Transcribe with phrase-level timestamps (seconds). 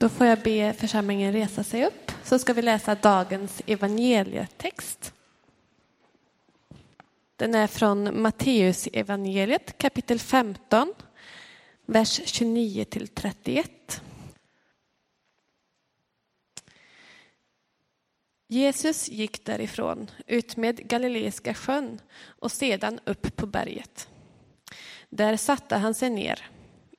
[0.00, 5.14] Då får jag be församlingen resa sig upp så ska vi läsa dagens evangelietext.
[7.36, 10.94] Den är från Matteus evangeliet kapitel 15,
[11.86, 14.02] vers 29 till 31.
[18.48, 24.08] Jesus gick därifrån ut med Galileiska sjön och sedan upp på berget.
[25.10, 26.50] Där satte han sig ner.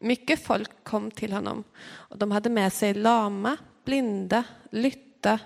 [0.04, 5.40] Mycket folk kom till honom och de hade med sig lama, blinda, lytta,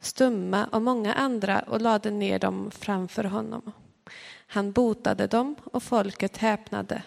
[0.00, 3.72] stumma och många andra och lade ner dem framför honom.
[4.46, 7.02] Han botade dem och folket häpnade.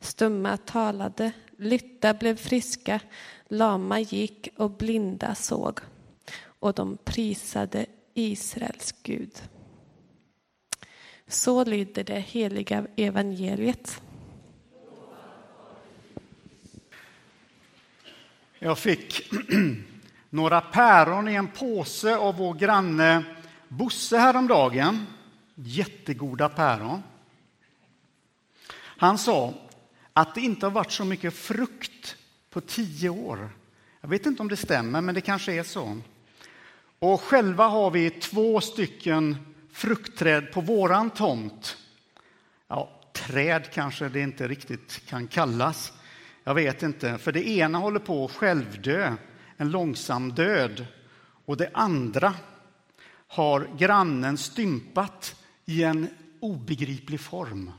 [0.00, 3.00] Stumma talade, lytta blev friska,
[3.48, 5.80] lama gick och blinda såg.
[6.60, 9.42] Och de prisade Israels Gud.
[11.26, 14.02] Så lyder det heliga evangeliet.
[18.58, 19.32] Jag fick
[20.30, 23.24] några päron i en påse av vår granne
[23.68, 25.06] Bosse häromdagen.
[25.54, 27.02] Jättegoda päron.
[28.74, 29.54] Han sa
[30.12, 32.16] att det inte har varit så mycket frukt
[32.50, 33.50] på tio år.
[34.00, 35.98] Jag vet inte om det stämmer, men det kanske är så.
[36.98, 39.36] Och själva har vi två stycken
[39.72, 41.76] fruktträd på våran tomt.
[42.68, 45.92] Ja, träd kanske det inte riktigt kan kallas.
[46.48, 49.16] Jag vet inte, för det ena håller på att självdö,
[49.56, 50.86] en långsam död.
[51.44, 52.34] Och det andra
[53.26, 56.08] har grannen stympat i en
[56.40, 57.72] obegriplig form.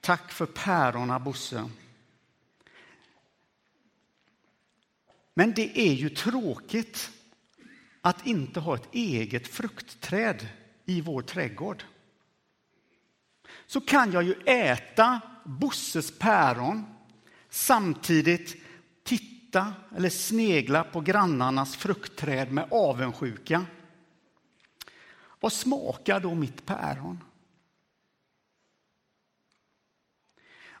[0.00, 1.70] Tack för pärorna, Bosse.
[5.34, 7.10] Men det är ju tråkigt
[8.00, 10.48] att inte ha ett eget fruktträd
[10.84, 11.84] i vår trädgård.
[13.66, 16.86] Så kan jag ju äta Bosses päron
[17.50, 18.56] samtidigt
[19.04, 23.66] titta eller snegla på grannarnas fruktträd med avundsjuka.
[25.40, 27.24] Vad smakar då mitt päron?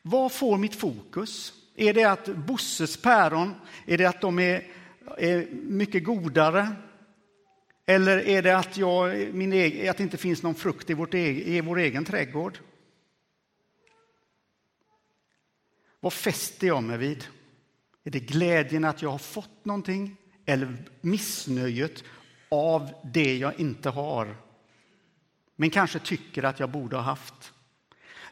[0.02, 1.52] Vad får mitt fokus?
[1.76, 3.54] Är det att Bosses päron,
[3.86, 4.66] är det att de är,
[5.18, 6.68] är mycket godare?
[7.90, 11.14] Eller är det att, jag, min egen, att det inte finns någon frukt i, vårt,
[11.14, 12.58] e, i vår egen trädgård?
[16.00, 17.24] Vad fäster jag mig vid?
[18.04, 20.16] Är det glädjen att jag har fått någonting
[20.46, 22.04] eller missnöjet
[22.48, 24.36] av det jag inte har
[25.56, 27.52] men kanske tycker att jag borde ha haft?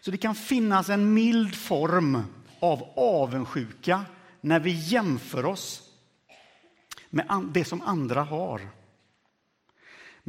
[0.01, 2.23] Så det kan finnas en mild form
[2.61, 4.05] av avundsjuka
[4.41, 5.93] när vi jämför oss
[7.11, 8.61] med det som andra har.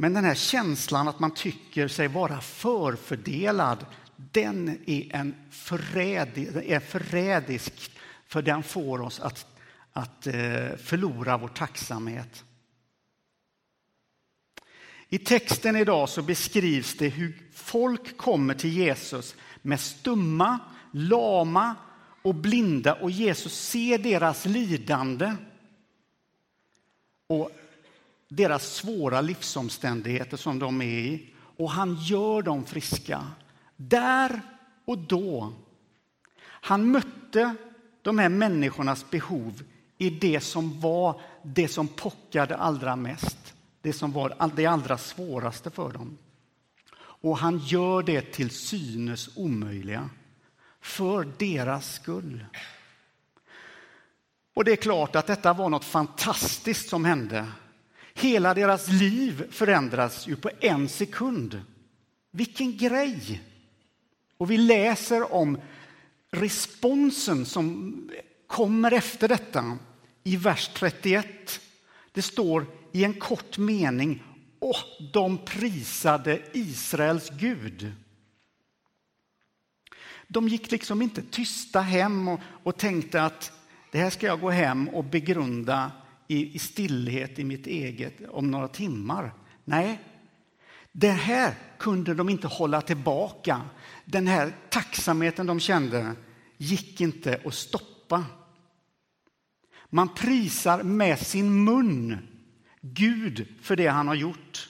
[0.00, 3.86] Men den här känslan att man tycker sig vara förfördelad,
[4.16, 7.90] den är, en förrädisk, är förrädisk
[8.26, 9.46] för den får oss att,
[9.92, 12.44] att eh, förlora vår tacksamhet.
[15.08, 20.58] I texten idag så beskrivs det hur folk kommer till Jesus med stumma,
[20.92, 21.74] lama
[22.22, 25.34] och blinda och Jesus ser deras lidande
[27.26, 27.50] och
[28.28, 33.26] deras svåra livsomständigheter som de är i och han gör dem friska.
[33.76, 34.40] Där
[34.84, 35.52] och då.
[36.44, 37.54] Han mötte
[38.02, 39.62] de här människornas behov
[39.98, 45.70] i det som var det som pockade allra mest, det som var det allra svåraste
[45.70, 46.18] för dem.
[46.98, 50.10] Och han gör det till synes omöjliga
[50.80, 52.44] för deras skull.
[54.54, 57.46] Och det är klart att detta var något fantastiskt som hände.
[58.20, 61.62] Hela deras liv förändras ju på en sekund.
[62.30, 63.42] Vilken grej!
[64.36, 65.58] Och vi läser om
[66.30, 67.94] responsen som
[68.46, 69.78] kommer efter detta
[70.24, 71.60] i vers 31.
[72.12, 74.22] Det står i en kort mening
[74.58, 77.92] och de prisade Israels Gud.
[80.28, 83.52] De gick liksom inte tysta hem och, och tänkte att
[83.92, 85.92] det här ska jag gå hem och begrunda
[86.28, 89.32] i, i stillhet i mitt eget om några timmar.
[89.64, 90.00] Nej,
[90.92, 93.60] det här kunde de inte hålla tillbaka.
[94.04, 96.12] Den här tacksamheten de kände
[96.56, 98.24] gick inte att stoppa.
[99.90, 102.18] Man prisar med sin mun
[102.80, 104.68] Gud för det han har gjort.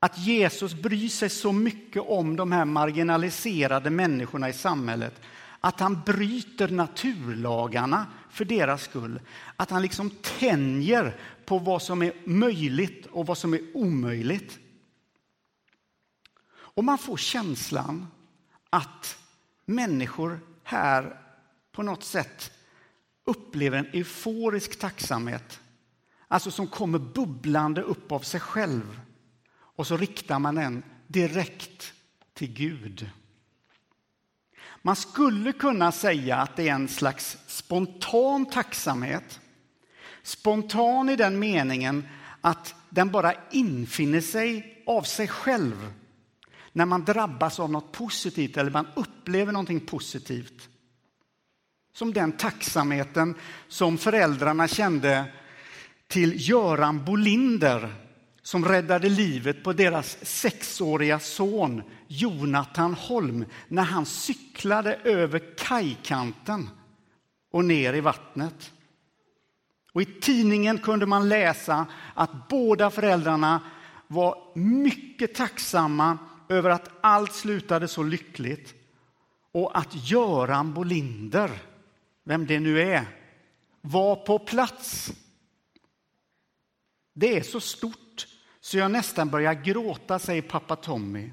[0.00, 5.20] Att Jesus bryr sig så mycket om de här marginaliserade människorna i samhället
[5.60, 9.20] att han bryter naturlagarna för deras skull.
[9.56, 14.58] Att han liksom tänjer på vad som är möjligt och vad som är omöjligt.
[16.54, 18.06] Och man får känslan
[18.70, 19.18] att
[19.64, 21.20] människor här
[21.72, 22.52] på något sätt
[23.24, 25.60] upplever en euforisk tacksamhet,
[26.28, 29.00] alltså som kommer bubblande upp av sig själv.
[29.50, 31.92] Och så riktar man den direkt
[32.32, 33.10] till Gud.
[34.86, 39.40] Man skulle kunna säga att det är en slags spontan tacksamhet.
[40.22, 42.08] Spontan i den meningen
[42.40, 45.92] att den bara infinner sig av sig själv
[46.72, 50.68] när man drabbas av något positivt eller man upplever någonting positivt.
[51.94, 53.34] Som den tacksamheten
[53.68, 55.24] som föräldrarna kände
[56.06, 58.03] till Göran Bolinder
[58.44, 66.68] som räddade livet på deras sexåriga son Jonathan Holm när han cyklade över kajkanten
[67.50, 68.72] och ner i vattnet.
[69.92, 73.60] Och I tidningen kunde man läsa att båda föräldrarna
[74.06, 76.18] var mycket tacksamma
[76.48, 78.74] över att allt slutade så lyckligt
[79.52, 81.50] och att Göran Bolinder,
[82.24, 83.06] vem det nu är,
[83.80, 85.12] var på plats.
[87.14, 88.03] Det är så stort
[88.64, 91.30] så jag nästan börjar gråta, säger pappa Tommy.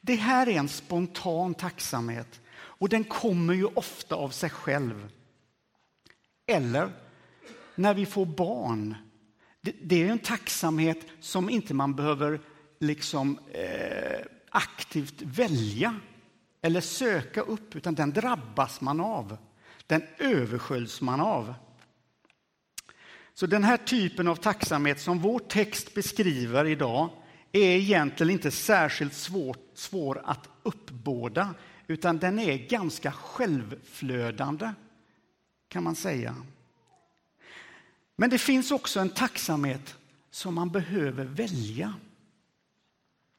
[0.00, 5.08] Det här är en spontan tacksamhet och den kommer ju ofta av sig själv.
[6.46, 6.92] Eller
[7.74, 8.94] när vi får barn.
[9.60, 12.40] Det, är en tacksamhet som inte man behöver
[12.78, 16.00] liksom eh, aktivt välja
[16.62, 19.36] eller söka upp, utan den drabbas man av.
[19.86, 21.54] Den översköljs man av.
[23.34, 27.10] Så den här typen av tacksamhet som vår text beskriver idag
[27.52, 31.54] är egentligen inte särskilt svår, svår att uppbåda,
[31.86, 34.70] utan den är ganska självflödande,
[35.68, 36.36] kan man säga.
[38.16, 39.96] Men det finns också en tacksamhet
[40.30, 41.94] som man behöver välja.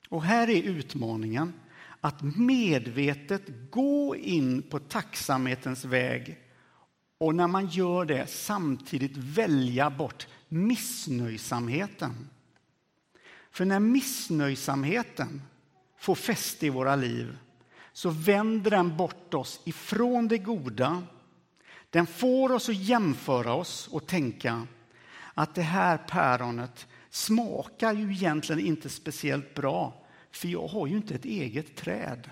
[0.09, 1.53] Och här är utmaningen
[2.01, 6.42] att medvetet gå in på tacksamhetens väg
[7.17, 12.29] och när man gör det samtidigt välja bort missnöjsamheten.
[13.51, 15.41] För när missnöjsamheten
[15.97, 17.37] får fäste i våra liv
[17.93, 21.03] så vänder den bort oss ifrån det goda.
[21.89, 24.67] Den får oss att jämföra oss och tänka
[25.33, 31.15] att det här päronet smakar ju egentligen inte speciellt bra för jag har ju inte
[31.15, 32.29] ett eget träd.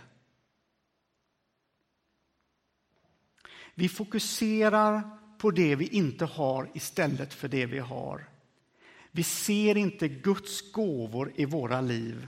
[3.75, 8.29] Vi fokuserar på det vi inte har istället för det vi har.
[9.11, 12.27] Vi ser inte Guds gåvor i våra liv.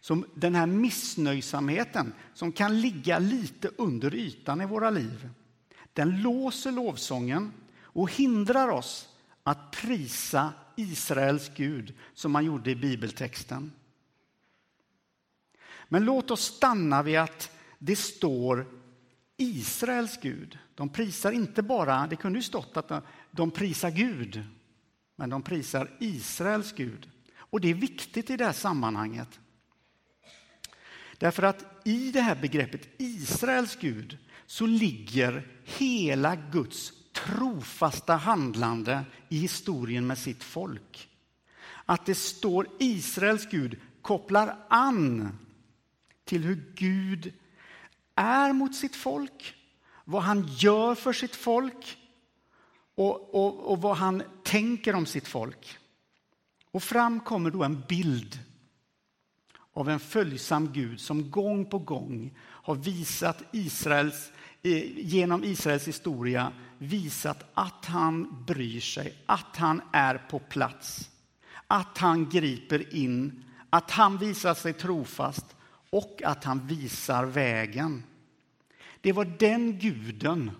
[0.00, 5.28] Så den här missnöjsamheten som kan ligga lite under ytan i våra liv.
[5.92, 9.08] Den låser lovsången och hindrar oss
[9.42, 13.72] att prisa Israels Gud som man gjorde i bibeltexten.
[15.88, 18.66] Men låt oss stanna vid att det står
[19.36, 20.58] Israels Gud.
[20.74, 24.44] De prisar inte bara, det kunde ju stått att de prisar Gud,
[25.16, 27.10] men de prisar Israels Gud.
[27.36, 29.40] Och det är viktigt i det här sammanhanget.
[31.18, 39.38] Därför att i det här begreppet Israels Gud så ligger hela Guds trofasta handlande i
[39.38, 41.08] historien med sitt folk.
[41.84, 45.38] Att det står Israels Gud kopplar an
[46.24, 47.32] till hur Gud
[48.16, 49.54] är mot sitt folk,
[50.04, 51.98] vad han gör för sitt folk
[52.94, 55.78] och, och, och vad han tänker om sitt folk.
[56.70, 58.38] Och fram kommer då en bild
[59.72, 64.32] av en följsam Gud som gång på gång har visat Israels,
[64.62, 71.10] eh, genom Israels historia visat att han bryr sig, att han är på plats,
[71.66, 75.55] att han griper in, att han visar sig trofast
[75.96, 78.02] och att han visar vägen.
[79.00, 80.50] Det var den guden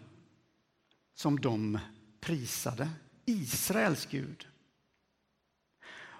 [1.15, 1.79] som de
[2.21, 2.89] prisade,
[3.25, 4.47] Israels Gud.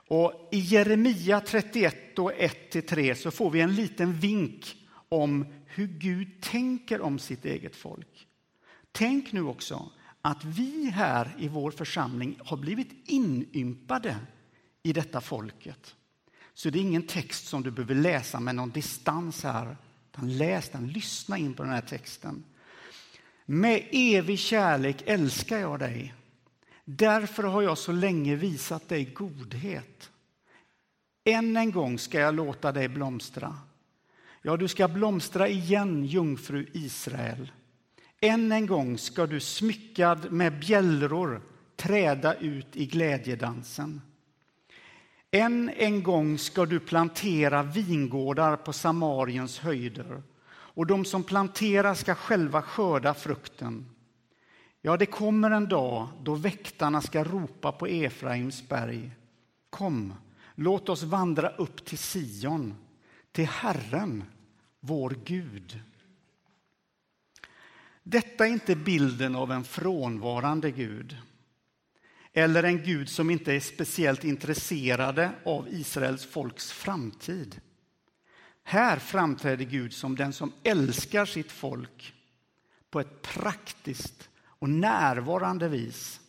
[0.09, 4.77] Och I Jeremia 31 och 1-3 så får vi en liten vink
[5.09, 8.29] om hur Gud tänker om sitt eget folk.
[8.93, 9.91] Tänk nu också
[10.23, 14.17] att vi här i vår församling har blivit inympade
[14.83, 15.97] i detta folket.
[16.57, 19.77] Så det är ingen text som du behöver läsa med någon distans här.
[20.13, 22.45] Utan läs den, lyssna in på den här texten.
[23.47, 26.15] Med evig kärlek älskar jag dig.
[26.85, 30.11] Därför har jag så länge visat dig godhet.
[31.25, 33.59] Än en gång ska jag låta dig blomstra.
[34.43, 37.53] Ja, du ska blomstra igen, jungfru Israel.
[38.21, 41.43] Än en gång ska du smyckad med bjällror
[41.77, 44.01] träda ut i glädjedansen.
[45.37, 52.15] Än en gång ska du plantera vingårdar på Samariens höjder och de som planterar ska
[52.15, 53.91] själva skörda frukten.
[54.83, 59.11] Ja, det kommer en dag då väktarna ska ropa på Efraims berg.
[59.71, 60.15] Kom,
[60.55, 62.75] låt oss vandra upp till Sion,
[63.33, 64.25] till Herren,
[64.81, 65.81] vår Gud.
[68.03, 71.17] Detta är inte bilden av en frånvarande Gud
[72.37, 77.61] eller en Gud som inte är speciellt intresserad av Israels folks framtid.
[78.65, 82.15] Här framträder Gud som den som älskar sitt folk
[82.91, 86.21] på ett praktiskt och närvarande vis.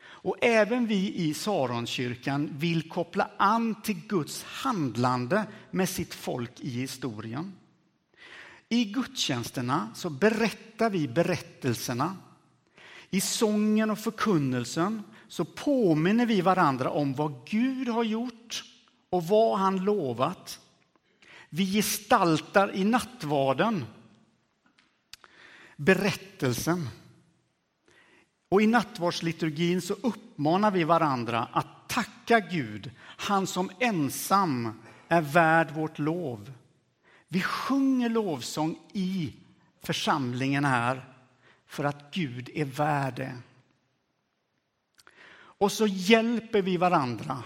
[0.00, 6.70] Och även vi i Saronkyrkan vill koppla an till Guds handlande med sitt folk i
[6.70, 7.52] historien.
[8.68, 12.16] I gudstjänsterna så berättar vi berättelserna.
[13.10, 18.64] I sången och förkunnelsen så påminner vi varandra om vad Gud har gjort
[19.10, 20.60] och vad han lovat.
[21.50, 23.84] Vi gestaltar i nattvarden
[25.78, 26.88] berättelsen.
[28.48, 35.70] Och i nattvardsliturgin så uppmanar vi varandra att tacka Gud, han som ensam är värd
[35.70, 36.52] vårt lov.
[37.28, 39.34] Vi sjunger lovsång i
[39.82, 41.17] församlingen här
[41.68, 43.38] för att Gud är värd det.
[45.32, 47.42] Och så hjälper vi varandra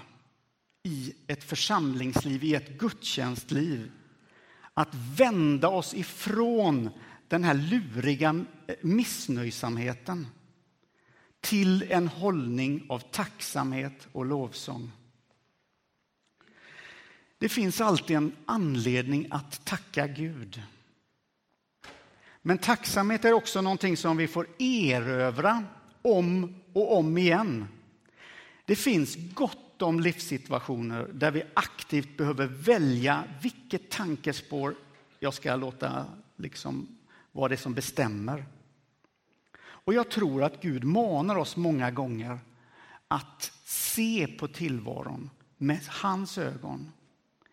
[0.82, 3.90] i ett församlingsliv, i ett gudstjänstliv
[4.74, 6.90] att vända oss ifrån
[7.28, 10.26] den här luriga eh, missnöjsamheten
[11.40, 14.90] till en hållning av tacksamhet och lovsång.
[17.38, 20.62] Det finns alltid en anledning att tacka Gud.
[22.42, 25.64] Men tacksamhet är också någonting som vi får erövra
[26.02, 27.68] om och om igen.
[28.64, 34.74] Det finns gott om livssituationer där vi aktivt behöver välja vilket tankespår
[35.20, 36.06] jag ska låta
[36.36, 36.88] liksom
[37.32, 38.44] vara det som bestämmer.
[39.62, 42.38] Och jag tror att Gud manar oss många gånger
[43.08, 46.92] att se på tillvaron med hans ögon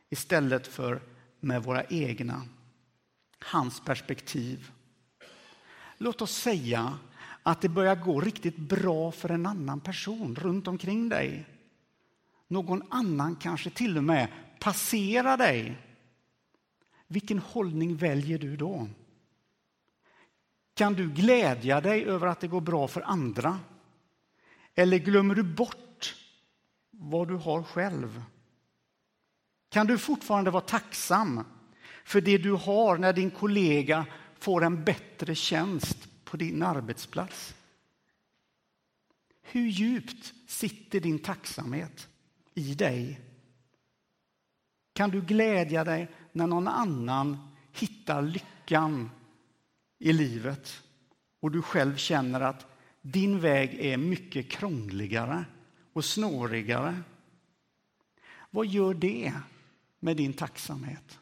[0.09, 1.01] istället för
[1.39, 2.41] med våra egna.
[3.39, 4.71] Hans perspektiv.
[6.01, 6.97] Låt oss säga
[7.43, 11.45] att det börjar gå riktigt bra för en annan person runt omkring dig.
[12.47, 14.27] Någon annan kanske till och med
[14.59, 15.77] passerar dig.
[17.07, 18.87] Vilken hållning väljer du då?
[20.73, 23.59] Kan du glädja dig över att det går bra för andra?
[24.75, 26.15] Eller glömmer du bort
[26.91, 28.23] vad du har själv?
[29.69, 31.43] Kan du fortfarande vara tacksam
[32.03, 34.05] för det du har när din kollega
[34.39, 37.55] får en bättre tjänst på din arbetsplats?
[39.41, 42.07] Hur djupt sitter din tacksamhet
[42.53, 43.21] i dig?
[44.93, 47.37] Kan du glädja dig när någon annan
[47.71, 49.09] hittar lyckan
[49.99, 50.83] i livet
[51.39, 52.65] och du själv känner att
[53.01, 55.45] din väg är mycket krångligare
[55.93, 57.01] och snårigare.
[58.49, 59.33] Vad gör det
[59.99, 61.19] med din tacksamhet?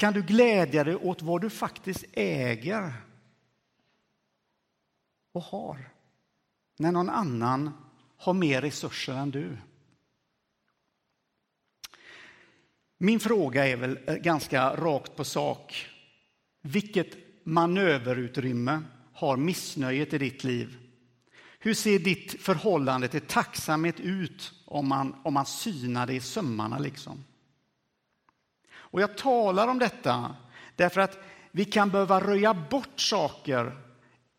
[0.00, 2.92] Kan du glädja dig åt vad du faktiskt äger
[5.32, 5.88] och har
[6.78, 7.70] när någon annan
[8.16, 9.56] har mer resurser än du?
[12.98, 15.86] Min fråga är väl eh, ganska rakt på sak.
[16.62, 20.78] Vilket manöverutrymme har missnöjet i ditt liv?
[21.58, 26.78] Hur ser ditt förhållande till tacksamhet ut om man, om man synar det i sömmarna?
[26.78, 27.24] Liksom?
[28.90, 30.36] Och jag talar om detta
[30.76, 31.18] därför att
[31.50, 33.76] vi kan behöva röja bort saker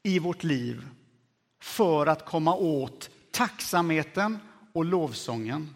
[0.04, 0.88] i vårt liv
[1.62, 4.40] för att komma åt tacksamheten
[4.74, 5.76] och lovsången.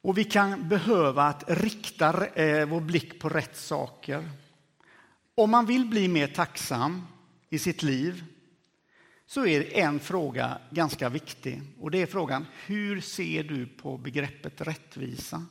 [0.00, 4.30] Och vi kan behöva att rikta eh, vår blick på rätt saker.
[5.34, 7.06] Om man vill bli mer tacksam
[7.48, 8.24] i sitt liv
[9.28, 14.60] så är en fråga ganska viktig och det är frågan hur ser du på begreppet
[14.60, 15.46] rättvisa?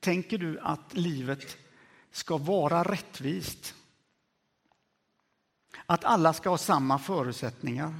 [0.00, 1.56] Tänker du att livet
[2.10, 3.74] ska vara rättvist?
[5.86, 7.94] Att alla ska ha samma förutsättningar?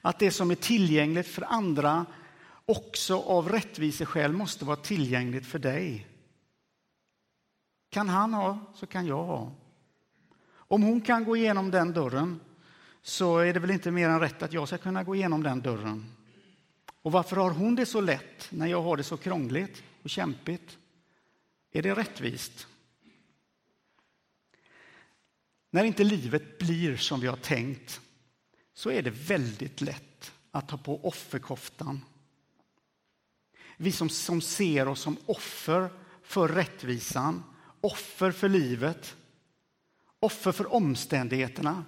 [0.00, 2.06] Att det som är tillgängligt för andra
[2.66, 6.06] också av rättviseskäl måste vara tillgängligt för dig.
[7.88, 9.52] Kan han ha så kan jag ha.
[10.52, 12.40] Om hon kan gå igenom den dörren
[13.02, 15.60] så är det väl inte mer än rätt att jag ska kunna gå igenom den
[15.60, 16.04] dörren.
[17.02, 20.78] Och varför har hon det så lätt när jag har det så krångligt och kämpigt?
[21.72, 22.66] Är det rättvist?
[25.70, 28.00] När inte livet blir som vi har tänkt
[28.74, 32.00] så är det väldigt lätt att ta på offerkoftan
[33.82, 35.90] vi som, som ser oss som offer
[36.22, 37.42] för rättvisan
[37.80, 39.16] offer för livet,
[40.20, 41.84] offer för omständigheterna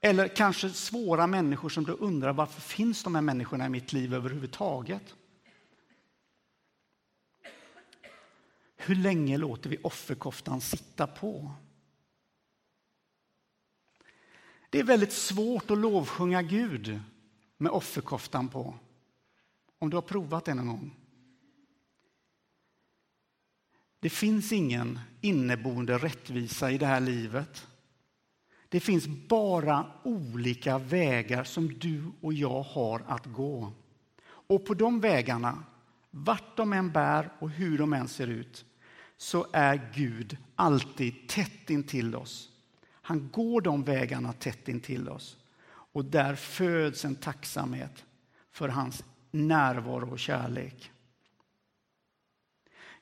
[0.00, 4.14] eller kanske svåra människor som du undrar varför finns de här människorna i mitt liv
[4.14, 5.14] överhuvudtaget?
[8.76, 11.52] Hur länge låter vi offerkoftan sitta på?
[14.70, 17.00] Det är väldigt svårt att lovsjunga Gud
[17.56, 18.74] med offerkoftan på.
[19.78, 20.96] Om du har provat det någon gång.
[24.00, 27.66] Det finns ingen inneboende rättvisa i det här livet.
[28.70, 33.72] Det finns bara olika vägar som du och jag har att gå.
[34.26, 35.64] Och på de vägarna,
[36.10, 38.64] vart de än bär och hur de än ser ut,
[39.16, 42.48] så är Gud alltid tätt intill oss.
[42.92, 45.36] Han går de vägarna tätt intill oss.
[45.68, 48.04] Och där föds en tacksamhet
[48.50, 50.92] för hans närvaro och kärlek.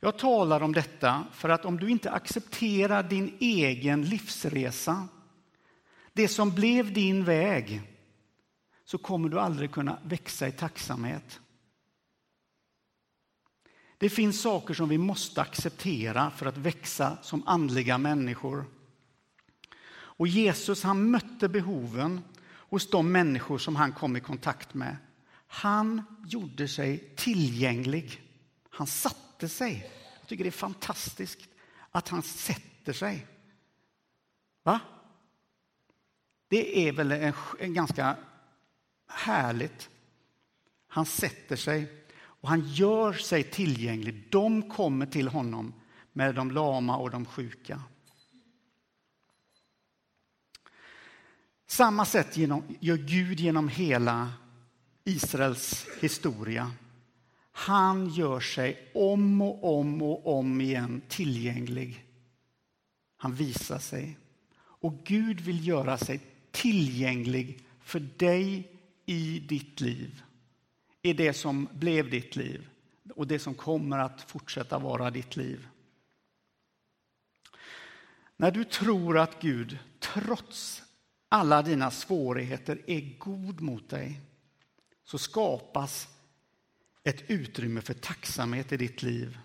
[0.01, 5.09] Jag talar om detta för att om du inte accepterar din egen livsresa,
[6.19, 7.83] det som blev din väg,
[8.85, 11.41] så kommer du aldrig kunna växa i tacksamhet.
[13.99, 18.65] Det finns saker som vi måste acceptera för att växa som andliga människor.
[19.91, 24.97] Och Jesus han mötte behoven hos de människor som han kom i kontakt med.
[25.47, 28.23] Han gjorde sig tillgänglig.
[28.71, 29.91] Han satte sig.
[30.21, 31.41] Jag tycker det är fantastiskt
[31.91, 33.27] att han sätter sig.
[34.63, 34.81] Va?
[36.49, 38.17] Det är väl en, en ganska
[39.09, 39.90] härligt.
[40.88, 44.28] Han sätter sig och han gör sig tillgänglig.
[44.31, 45.75] De kommer till honom
[46.12, 47.83] med de lama och de sjuka.
[51.67, 54.33] Samma sätt gör Gud genom hela
[55.05, 56.73] Israels historia.
[57.52, 62.05] Han gör sig om och om och om igen tillgänglig.
[63.17, 64.19] Han visar sig.
[64.59, 68.73] Och Gud vill göra sig tillgänglig för dig
[69.06, 70.23] i ditt liv.
[71.02, 72.69] I det som blev ditt liv
[73.15, 75.69] och det som kommer att fortsätta vara ditt liv.
[78.37, 80.82] När du tror att Gud trots
[81.28, 84.21] alla dina svårigheter är god mot dig
[85.04, 86.08] så skapas
[87.04, 89.39] ett utrymme för tacksamhet i ditt liv.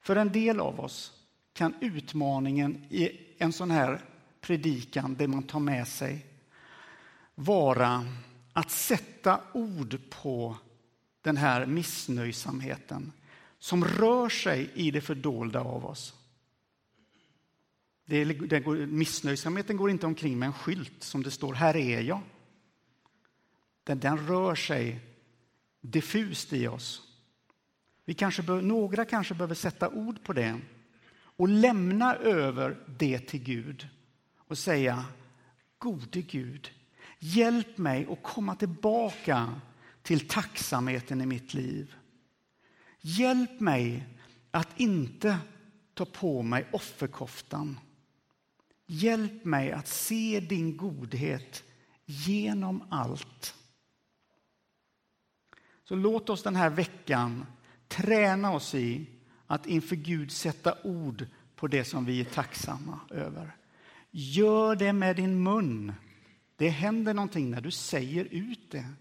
[0.00, 1.12] För en del av oss
[1.52, 4.04] kan utmaningen i en sån här
[4.46, 6.26] predikan, det man tar med sig,
[7.34, 8.06] vara
[8.52, 10.56] att sätta ord på
[11.22, 13.12] den här missnöjsamheten
[13.58, 16.14] som rör sig i det fördolda av oss.
[18.04, 22.00] Det, det går, missnöjsamheten går inte omkring med en skylt som det står här är
[22.00, 22.20] jag.
[23.84, 25.00] Den, den rör sig
[25.80, 27.02] diffust i oss.
[28.04, 30.60] Vi kanske bör, några kanske behöver sätta ord på det
[31.16, 33.88] och lämna över det till Gud
[34.48, 35.04] och säga
[35.78, 36.70] Gode Gud,
[37.18, 39.60] hjälp mig att komma tillbaka
[40.02, 41.94] till tacksamheten i mitt liv.
[43.00, 44.06] Hjälp mig
[44.50, 45.38] att inte
[45.94, 47.78] ta på mig offerkoftan
[48.86, 51.64] Hjälp mig att se din godhet
[52.04, 53.54] genom allt.
[55.84, 57.46] Så låt oss den här veckan
[57.88, 59.06] träna oss i
[59.46, 63.56] att inför Gud sätta ord på det som vi är tacksamma över.
[64.18, 65.92] Gör det med din mun.
[66.56, 68.92] Det händer någonting när du säger ut det.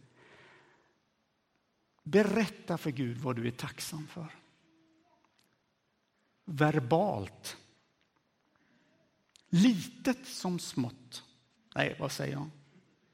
[2.04, 4.28] Berätta för Gud vad du är tacksam för.
[6.46, 7.58] Verbalt.
[9.50, 11.24] Litet som smått.
[11.76, 12.50] Nej, vad säger jag?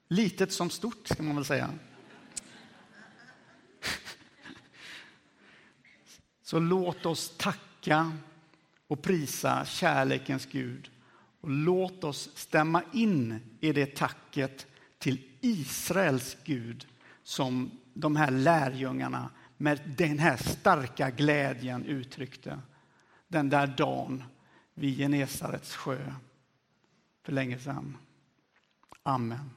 [0.08, 1.74] Litet som stort, ska man väl säga.
[6.42, 8.18] Så låt oss tacka
[8.88, 10.92] och prisa kärlekens Gud.
[11.42, 16.88] Och låt oss stämma in i det tacket till Israels Gud
[17.24, 22.60] som de här lärjungarna med den här starka glädjen uttryckte
[23.28, 24.24] den där dagen
[24.74, 26.14] vid Genesarets sjö
[27.24, 27.98] för länge sedan.
[29.04, 29.50] Amen.